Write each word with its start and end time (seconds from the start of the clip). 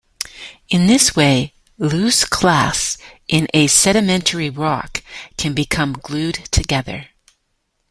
In 0.71 0.87
this 0.87 1.15
way, 1.15 1.53
loose 1.77 2.25
clasts 2.25 2.97
in 3.27 3.47
a 3.53 3.67
sedimentary 3.67 4.49
rock 4.49 5.03
can 5.37 5.53
become 5.53 5.93
"glued" 5.93 6.39
together. 6.49 7.09